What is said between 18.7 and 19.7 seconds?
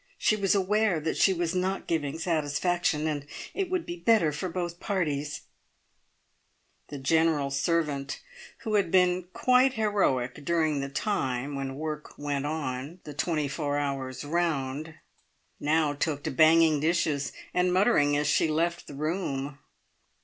the room.